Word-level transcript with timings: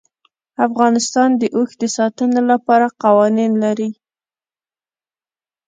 افغانستان 0.67 1.29
د 1.41 1.43
اوښ 1.55 1.69
د 1.81 1.83
ساتنې 1.97 2.41
لپاره 2.51 2.85
قوانین 3.03 3.51
لري. 3.63 3.89